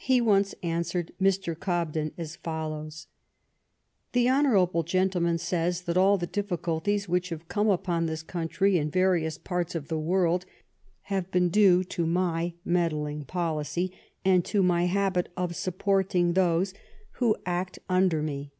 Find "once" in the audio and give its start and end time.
0.20-0.52